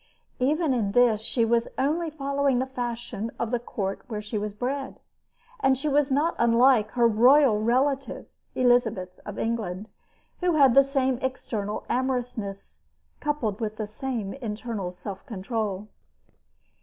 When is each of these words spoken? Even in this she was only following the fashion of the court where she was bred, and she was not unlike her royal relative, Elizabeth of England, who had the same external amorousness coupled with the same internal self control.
Even 0.39 0.73
in 0.73 0.93
this 0.93 1.21
she 1.21 1.45
was 1.45 1.67
only 1.77 2.09
following 2.09 2.57
the 2.57 2.65
fashion 2.65 3.29
of 3.37 3.51
the 3.51 3.59
court 3.59 4.01
where 4.07 4.19
she 4.19 4.35
was 4.35 4.51
bred, 4.51 4.99
and 5.59 5.77
she 5.77 5.87
was 5.87 6.09
not 6.09 6.33
unlike 6.39 6.89
her 6.93 7.07
royal 7.07 7.61
relative, 7.61 8.25
Elizabeth 8.55 9.19
of 9.27 9.37
England, 9.37 9.89
who 10.39 10.53
had 10.53 10.73
the 10.73 10.83
same 10.83 11.19
external 11.19 11.83
amorousness 11.87 12.81
coupled 13.19 13.61
with 13.61 13.77
the 13.77 13.85
same 13.85 14.33
internal 14.33 14.89
self 14.89 15.23
control. 15.27 15.87